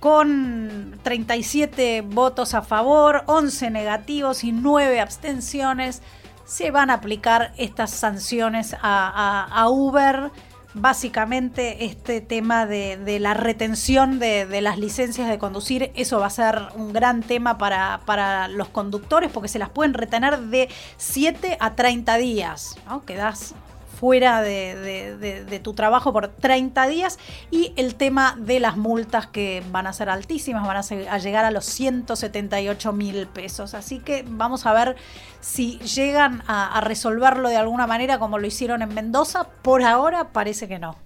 con 0.00 0.98
37 1.02 2.02
votos 2.02 2.54
a 2.54 2.62
favor, 2.62 3.24
11 3.26 3.70
negativos 3.70 4.44
y 4.44 4.52
9 4.52 5.00
abstenciones, 5.00 6.02
se 6.44 6.70
van 6.70 6.90
a 6.90 6.94
aplicar 6.94 7.52
estas 7.56 7.90
sanciones 7.90 8.74
a, 8.80 9.66
Uber. 9.68 10.30
Básicamente 10.74 11.86
este 11.86 12.20
tema 12.20 12.66
de, 12.66 13.18
la 13.20 13.34
retención 13.34 14.18
de, 14.18 14.60
las 14.60 14.78
licencias 14.78 15.28
de 15.28 15.38
conducir, 15.38 15.90
eso 15.94 16.20
va 16.20 16.26
a 16.26 16.30
ser 16.30 16.60
un 16.76 16.92
gran 16.92 17.22
tema 17.22 17.58
para, 17.58 18.48
los 18.48 18.68
conductores 18.68 19.30
porque 19.32 19.48
se 19.48 19.58
las 19.58 19.70
pueden 19.70 19.94
retener 19.94 20.38
de 20.38 20.68
7 20.96 21.56
a 21.58 21.74
30 21.74 22.16
días, 22.18 22.76
¿no? 22.86 23.04
Quedás 23.04 23.54
fuera 23.98 24.42
de, 24.42 25.60
tu 25.62 25.74
trabajo 25.74 26.12
por 26.12 26.28
30 26.28 26.86
días 26.86 27.18
y 27.50 27.72
el 27.76 27.96
tema 27.96 28.36
de 28.38 28.60
las 28.60 28.76
multas 28.76 29.26
que 29.26 29.62
van 29.72 29.88
a 29.88 29.92
ser 29.92 30.08
altísimas, 30.08 30.64
van 30.64 30.76
a, 30.76 31.18
llegar 31.18 31.44
a 31.44 31.50
los 31.50 31.64
178 31.64 32.92
mil 32.92 33.26
pesos. 33.26 33.74
Así 33.74 33.98
que 33.98 34.24
vamos 34.28 34.66
a 34.66 34.72
ver 34.72 34.96
si 35.40 35.78
llegan 35.78 36.42
a, 36.46 36.80
resolverlo 36.80 37.48
de 37.48 37.56
alguna 37.56 37.86
manera 37.88 38.18
como 38.18 38.38
lo 38.38 38.46
hicieron 38.46 38.82
en 38.82 38.94
Mendoza. 38.94 39.48
Por 39.62 39.82
ahora 39.82 40.28
parece 40.28 40.68
que 40.68 40.78
no. 40.78 40.96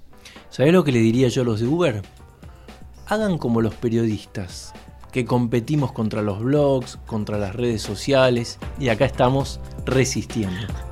¿Sabés 0.51 0.73
lo 0.73 0.85
que 0.85 0.93
le 0.93 0.99
diría 0.99 1.29
yo 1.29 1.43
a 1.43 1.45
los 1.47 1.61
de 1.61 1.67
Uber? 1.67 2.03
Hagan 3.07 3.39
como 3.39 3.63
los 3.63 3.75
periodistas, 3.75 4.75
que 5.13 5.25
competimos 5.25 5.93
contra 5.93 6.21
los 6.21 6.41
blogs, 6.41 6.99
contra 7.07 7.39
las 7.39 7.55
redes 7.55 7.81
sociales 7.81 8.59
y 8.79 8.91
acá 8.91 9.07
estamos 9.07 9.61
resistiendo. 9.87 10.92